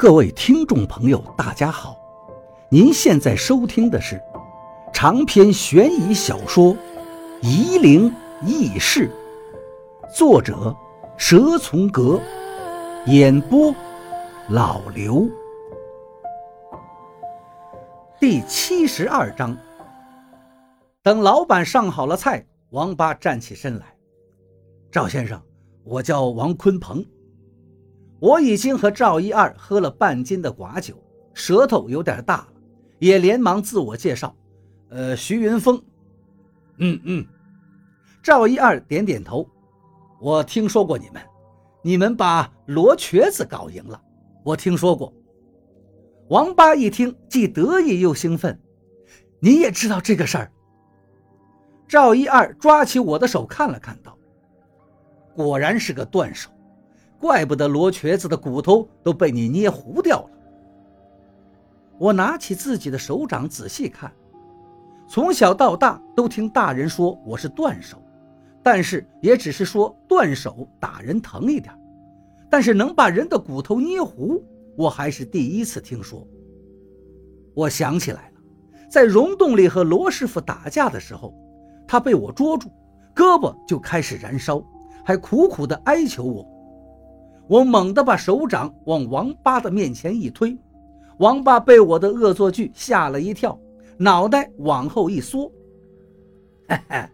[0.00, 1.94] 各位听众朋友，大家好！
[2.70, 4.18] 您现在收听的是
[4.94, 6.74] 长篇悬疑小说
[7.42, 8.10] 《夷陵
[8.40, 9.10] 轶事》，
[10.16, 10.74] 作者
[11.18, 12.18] 蛇从阁，
[13.08, 13.74] 演播
[14.48, 15.28] 老刘。
[18.18, 19.54] 第七十二章。
[21.02, 23.94] 等老板上好了菜，王八站起身来
[24.90, 25.38] ：“赵先生，
[25.84, 27.04] 我叫王坤鹏。”
[28.20, 30.94] 我已经和赵一二喝了半斤的寡酒，
[31.32, 32.48] 舌头有点大了，
[32.98, 34.36] 也连忙自我介绍
[34.90, 35.82] ：“呃，徐云峰。
[36.76, 37.26] ”“嗯嗯。”
[38.22, 39.48] 赵一二点点头。
[40.20, 41.22] “我听说过你们，
[41.82, 43.98] 你们把罗瘸子搞赢了，
[44.44, 45.10] 我听说过。”
[46.28, 48.60] 王八一听，既得意又兴奋
[49.40, 50.52] ：“你也知道这个事儿？”
[51.88, 54.16] 赵一二抓起我的手看了看，道
[55.34, 56.50] ：“果然是个断手。”
[57.20, 60.30] 怪不得罗瘸子的骨头都被你捏糊掉了。
[61.98, 64.10] 我拿起自己的手掌仔细看，
[65.06, 68.02] 从小到大都听大人说我是断手，
[68.62, 71.78] 但是也只是说断手打人疼一点，
[72.48, 74.42] 但是能把人的骨头捏糊，
[74.74, 76.26] 我还是第一次听说。
[77.52, 78.40] 我想起来了，
[78.88, 81.34] 在溶洞里和罗师傅打架的时候，
[81.86, 82.70] 他被我捉住，
[83.14, 84.64] 胳膊就开始燃烧，
[85.04, 86.46] 还苦苦地哀求我。
[87.50, 90.56] 我猛地把手掌往王八的面前一推，
[91.18, 93.58] 王八被我的恶作剧吓了一跳，
[93.96, 95.50] 脑袋往后一缩。
[96.68, 97.08] 嘿嘿，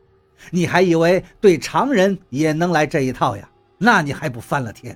[0.50, 3.50] 你还以为对常人也能来这一套呀？
[3.78, 4.94] 那你还不翻了天？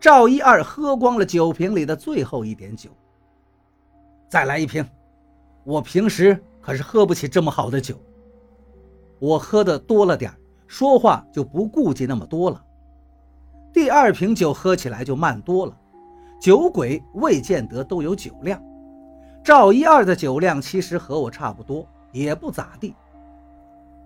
[0.00, 2.90] 赵一二喝光了酒瓶里的最后一点酒，
[4.28, 4.84] 再来一瓶。
[5.62, 7.96] 我平时可是喝不起这么好的酒。
[9.20, 10.34] 我喝的多了点
[10.66, 12.60] 说话就不顾忌那么多了。
[13.74, 15.76] 第二瓶酒喝起来就慢多了，
[16.40, 18.62] 酒鬼未见得都有酒量。
[19.42, 22.94] 赵一二的酒量其实和我差不多，也不咋地。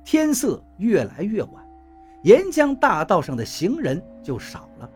[0.02, 1.62] 天色越来越晚，
[2.22, 4.90] 沿江大道上的行人就少了。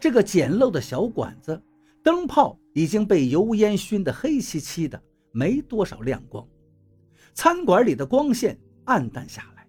[0.00, 1.60] 这个简陋的小馆子，
[2.02, 4.98] 灯泡已经被油烟熏得黑漆漆的，
[5.30, 6.42] 没多少亮光。
[7.34, 9.66] 餐馆里的光线暗淡下来，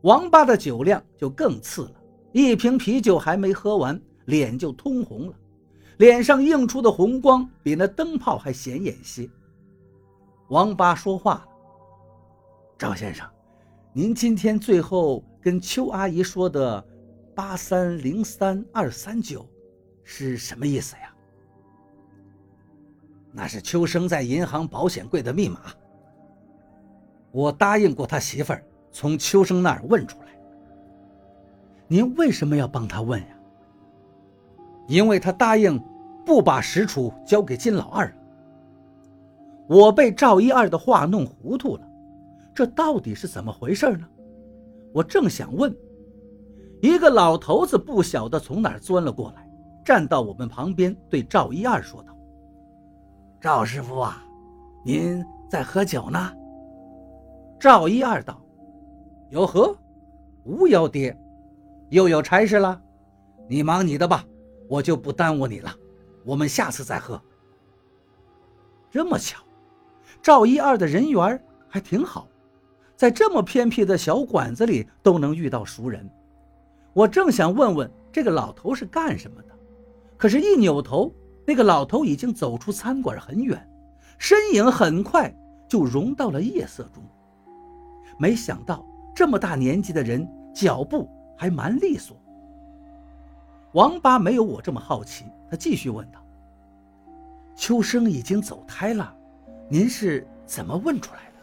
[0.00, 1.99] 王八的酒量就更次了。
[2.32, 5.34] 一瓶啤酒还没喝完，脸就通红了，
[5.98, 9.28] 脸上映出的红光比那灯泡还显眼些。
[10.48, 11.48] 王八说话了
[12.78, 13.28] ：“赵先生，
[13.92, 16.84] 您今天最后跟邱阿姨说的
[17.34, 19.44] 八三零三二三九
[20.04, 21.14] 是什么意思呀
[23.32, 25.60] ？”“那是秋生在银行保险柜的密码。
[27.32, 30.26] 我答应过他媳妇儿，从秋生那儿问出来。”
[31.92, 33.26] 您为什么要帮他问呀？
[34.86, 35.76] 因为他答应
[36.24, 38.16] 不把石楚交给金老二。
[39.68, 41.82] 我被赵一二的话弄糊涂了，
[42.54, 44.06] 这到底是怎么回事呢？
[44.92, 45.76] 我正想问，
[46.80, 49.50] 一个老头子不晓得从哪儿钻了过来，
[49.84, 52.16] 站到我们旁边，对赵一二说道
[53.42, 54.24] ：“赵师傅啊，
[54.84, 56.32] 您在喝酒呢？”
[57.58, 58.40] 赵一二道
[59.30, 59.76] ：“有何？
[60.44, 61.16] 无妖爹。”
[61.90, 62.80] 又有差事了，
[63.48, 64.24] 你忙你的吧，
[64.68, 65.74] 我就不耽误你了。
[66.24, 67.20] 我们下次再喝。
[68.90, 69.42] 这么巧，
[70.22, 72.28] 赵一二的人缘还挺好，
[72.96, 76.08] 在这么偏僻的小馆子里都能遇到熟人。
[76.92, 79.48] 我正想问问这个老头是干什么的，
[80.16, 81.12] 可是，一扭头，
[81.44, 83.68] 那个老头已经走出餐馆很远，
[84.18, 85.32] 身影很快
[85.68, 87.02] 就融到了夜色中。
[88.18, 91.08] 没想到这么大年纪的人脚步。
[91.40, 92.18] 还蛮利索。
[93.72, 96.22] 王八没有我这么好奇，他继续问道
[97.56, 99.16] ：“秋生已经走胎了，
[99.66, 101.36] 您是怎么问出来的？”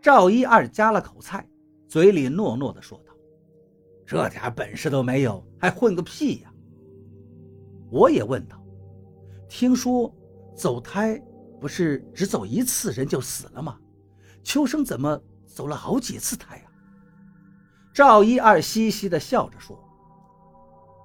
[0.00, 1.44] 赵一二夹了口菜，
[1.88, 3.12] 嘴里糯糯地说道
[4.06, 6.52] ：“这点本事都没有，还混个屁呀！”
[7.90, 8.62] 我也问道
[9.50, 10.14] ：“听说
[10.54, 11.20] 走胎
[11.60, 13.76] 不是只走一次人就死了吗？
[14.44, 16.66] 秋生怎么走了好几次胎啊？”
[17.94, 19.78] 赵一二嘻嘻地笑着说：“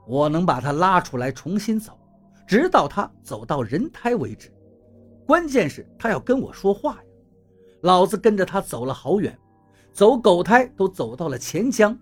[0.07, 2.00] 我能把他拉出来重新走，
[2.48, 4.54] 直到他走到人胎为止。
[5.25, 7.01] 关键是他要跟我说话呀！
[7.81, 9.38] 老子跟着他走了好远，
[9.92, 11.98] 走狗胎都走到了钱江，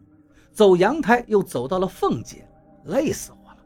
[0.52, 2.48] 走羊胎又走到了凤姐，
[2.84, 3.58] 累死我了。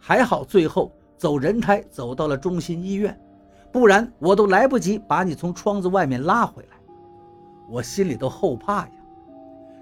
[0.00, 3.16] 还好最后走人胎走到了中心医院，
[3.70, 6.76] 不然我都来不及把你从窗子外面拉回来。
[7.70, 8.92] 我心里都后怕呀！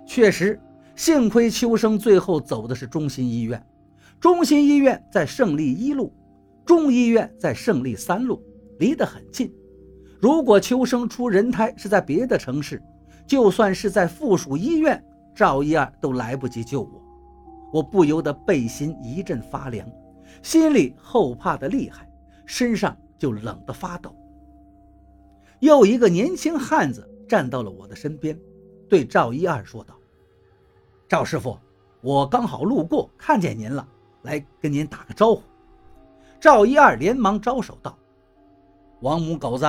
[0.07, 0.61] 确实。”
[0.97, 3.65] 幸亏秋生最后走的是中心医院，
[4.21, 6.13] 中心医院在胜利一路，
[6.65, 8.43] 中医院在胜利三路，
[8.79, 9.53] 离得很近。
[10.21, 12.83] 如果秋生出人胎是在别的城市，
[13.27, 15.03] 就算是在附属医院，
[15.35, 17.03] 赵一二都来不及救我。
[17.73, 19.87] 我不由得背心一阵发凉，
[20.43, 22.09] 心里后怕的厉害，
[22.47, 24.15] 身上就冷得发抖。
[25.59, 28.39] 又一个年轻汉子站到了我的身边，
[28.89, 29.94] 对赵一二说道
[31.15, 31.57] ：“赵师傅，
[32.01, 33.87] 我刚好路过，看见您了，
[34.23, 35.43] 来跟您打个招呼。”
[36.43, 37.97] 赵一二连忙招手道
[39.01, 39.65] ：“王母狗子，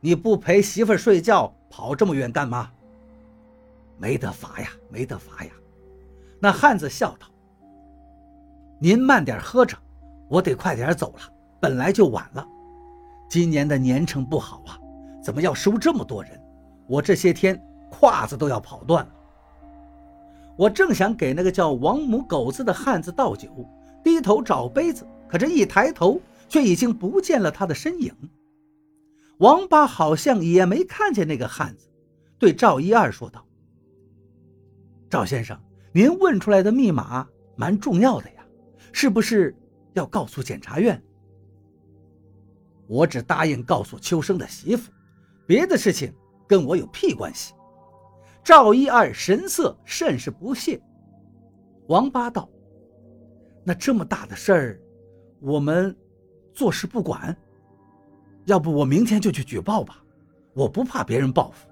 [0.00, 2.70] 你不陪媳妇睡觉，跑这么远干嘛
[4.00, 5.50] ？”“没得法呀，没得法呀。”
[6.40, 7.26] 那汉子笑道
[8.80, 9.76] ：“您慢点喝着，
[10.30, 11.20] 我得快点走了，
[11.60, 12.48] 本来就晚了。
[13.28, 14.80] 今年的年成不好啊。”
[15.22, 16.42] 怎么要收这么多人？
[16.86, 19.12] 我这些天胯子都要跑断了。
[20.60, 23.48] 我正想给那个叫王母狗子的汉子倒酒，
[24.04, 26.20] 低头找杯子，可这一抬头，
[26.50, 28.14] 却已经不见了他的身影。
[29.38, 31.88] 王八好像也没看见那个汉子，
[32.38, 33.42] 对赵一二说道
[35.08, 35.58] ：“赵先生，
[35.94, 38.44] 您问出来的密码蛮重要的呀，
[38.92, 39.56] 是不是
[39.94, 41.02] 要告诉检察院？”
[42.86, 44.92] 我只答应告诉秋生的媳妇。
[45.46, 46.12] 别的事情
[46.46, 47.54] 跟我有屁关系！
[48.42, 50.80] 赵一二神色甚是不屑。
[51.88, 52.48] 王八道
[53.64, 54.80] ：“那这么大的事儿，
[55.40, 55.96] 我们
[56.52, 57.36] 坐视不管？
[58.46, 60.02] 要不我明天就去举报吧？
[60.54, 61.68] 我不怕别人报复。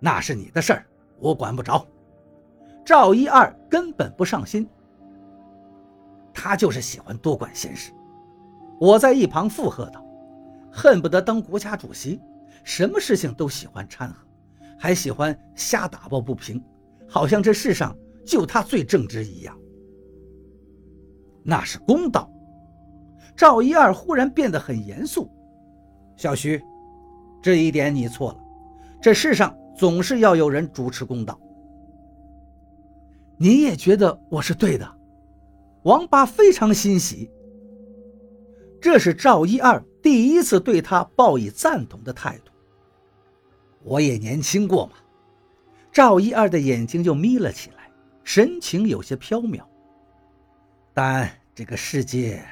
[0.00, 0.86] 那是你的事儿，
[1.18, 1.86] 我管不着。”
[2.84, 4.68] 赵一二根本不上心，
[6.32, 7.92] 他就是喜欢多管闲事。
[8.80, 10.04] 我在一旁附和道。
[10.70, 12.20] 恨不得当国家主席，
[12.62, 14.27] 什么事情都喜欢掺和，
[14.78, 16.62] 还喜欢瞎打抱不平，
[17.08, 19.58] 好像这世上就他最正直一样。
[21.42, 22.30] 那是公道。
[23.36, 25.30] 赵一二忽然变得很严肃
[26.16, 26.62] ：“小徐，
[27.42, 28.38] 这一点你错了。
[29.00, 31.38] 这世上总是要有人主持公道。
[33.36, 34.88] 你也觉得我是对的？”
[35.84, 37.30] 王八非常欣喜。
[38.80, 39.82] 这是赵一二。
[40.00, 42.52] 第一次对他报以赞同的态度。
[43.82, 44.92] 我也年轻过嘛。
[45.90, 47.90] 赵一二的眼睛就眯了起来，
[48.22, 49.62] 神情有些飘渺。
[50.92, 52.44] 但这个世界，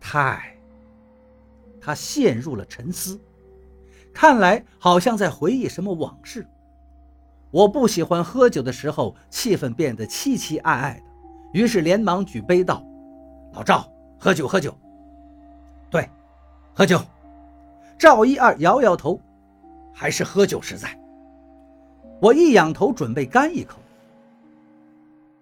[0.00, 0.56] 太……
[1.80, 3.20] 他陷入了沉思，
[4.12, 6.46] 看来好像在回忆什么往事。
[7.50, 11.04] 我不喜欢喝酒的时候气氛变得凄凄爱爱的，
[11.52, 12.82] 于是连忙举杯道
[13.52, 13.86] ：“老赵，
[14.18, 14.76] 喝酒，喝酒。”
[15.90, 16.08] 对。
[16.76, 17.00] 喝酒，
[17.96, 19.20] 赵一二摇摇头，
[19.94, 21.00] 还是喝酒实在。
[22.20, 23.78] 我一仰头准备干一口，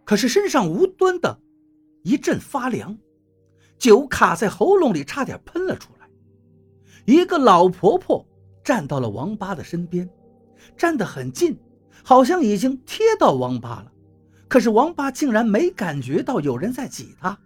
[0.05, 1.39] 可是身上无端的
[2.03, 2.97] 一阵发凉，
[3.79, 6.09] 酒卡在喉咙里，差点喷了出来。
[7.05, 8.25] 一个老婆婆
[8.63, 10.09] 站到了王八的身边，
[10.77, 11.59] 站得很近，
[12.05, 13.93] 好像已经贴到王八了，
[14.49, 17.39] 可是王八竟然没感觉到有人在挤他。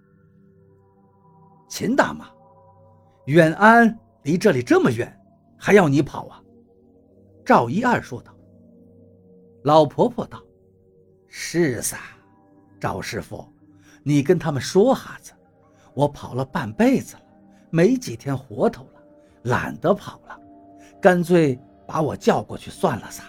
[1.69, 2.27] 秦大妈。
[3.27, 5.21] 远安离这里这么远，
[5.59, 6.41] 还要你跑啊？
[7.47, 8.35] 赵一二说道。
[9.63, 10.43] 老婆婆道
[11.29, 11.97] ：“是噻，
[12.81, 13.47] 赵师傅，
[14.03, 15.31] 你跟他们说哈子，
[15.95, 17.23] 我跑了半辈子了，
[17.71, 19.01] 没几天活头了，
[19.45, 20.37] 懒得跑了，
[21.01, 23.23] 干脆把我叫过去算了噻，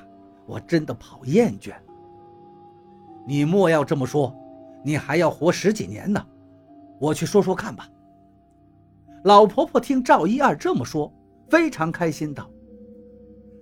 [0.47, 1.93] 我真的跑厌倦了。
[3.27, 4.35] 你莫要这么说，
[4.83, 6.25] 你还要活十几年呢，
[6.99, 7.87] 我去说说看吧。”
[9.25, 11.13] 老婆婆听赵一二这么说，
[11.51, 12.49] 非常开心，道：“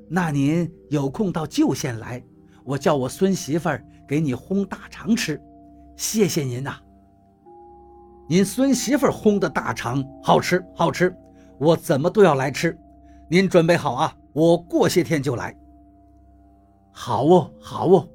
[0.07, 2.23] 那您有空到旧县来，
[2.63, 5.41] 我叫我孙媳妇儿给你烘大肠吃，
[5.95, 6.79] 谢谢您呐。
[8.27, 11.15] 您孙媳妇儿烘的大肠好吃，好吃，
[11.59, 12.77] 我怎么都要来吃。
[13.29, 15.55] 您准备好啊，我过些天就来。
[16.91, 18.07] 好哦，好哦，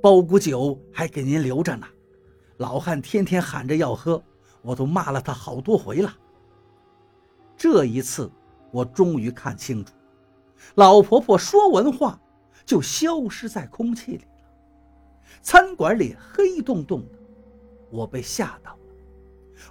[0.00, 1.86] 包谷酒还给您留着呢。
[2.58, 4.22] 老汉天天喊着要喝，
[4.62, 6.12] 我都骂了他好多回了。”
[7.56, 8.30] 这一次，
[8.70, 9.92] 我终于看清楚，
[10.74, 12.20] 老婆婆说完话
[12.64, 14.30] 就消失在空气里了。
[15.42, 17.18] 餐馆里黑洞洞的，
[17.90, 18.78] 我被吓到了。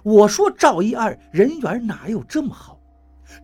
[0.02, 2.80] 我说赵一二人缘哪有这么好？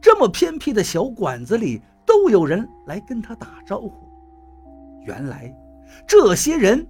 [0.00, 3.92] 这么偏僻的小馆子里都有人来跟他打招呼。
[5.06, 5.54] 原来，
[6.06, 6.86] 这些人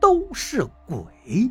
[0.00, 1.50] 都是鬼。